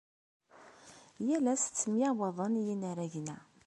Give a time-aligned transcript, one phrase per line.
[1.27, 3.37] Yal ass ttemyawaḍen yinaragen-a.